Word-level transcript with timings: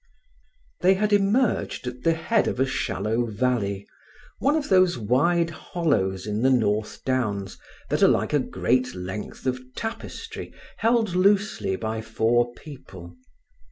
They 0.79 0.95
had 0.95 1.13
emerged 1.13 1.85
at 1.85 2.01
the 2.01 2.15
head 2.15 2.47
of 2.47 2.59
a 2.59 2.65
shallow 2.65 3.23
valley—one 3.27 4.55
of 4.55 4.67
those 4.67 4.97
wide 4.97 5.51
hollows 5.51 6.25
in 6.25 6.41
the 6.41 6.49
North 6.49 7.03
Downs 7.05 7.59
that 7.91 8.01
are 8.01 8.07
like 8.07 8.33
a 8.33 8.39
great 8.39 8.95
length 8.95 9.45
of 9.45 9.61
tapestry 9.75 10.55
held 10.77 11.13
loosely 11.15 11.75
by 11.75 12.01
four 12.01 12.51
people. 12.55 13.15